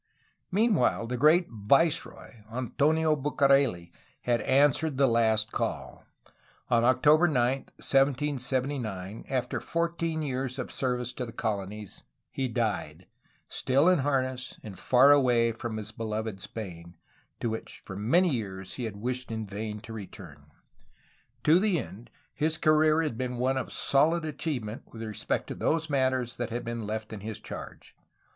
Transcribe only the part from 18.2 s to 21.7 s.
years he had wished in vain to return. To